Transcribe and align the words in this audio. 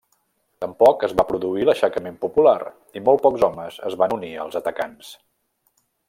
Tampoc 0.63 1.03
es 1.07 1.11
va 1.19 1.25
produir 1.31 1.67
l'aixecament 1.69 2.17
popular 2.25 2.55
i 3.01 3.05
molt 3.09 3.23
pocs 3.29 3.45
homes 3.49 3.77
es 3.91 3.99
van 4.03 4.15
unir 4.19 4.31
als 4.45 4.57
atacants. 4.65 5.13